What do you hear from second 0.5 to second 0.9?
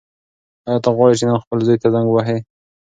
ایا ته